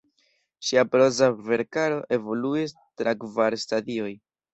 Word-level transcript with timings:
Ŝia 0.67 0.83
proza 0.93 1.27
verkaro 1.49 1.99
evoluis 2.17 2.73
tra 3.03 3.13
kvar 3.25 3.57
stadioj. 3.65 4.09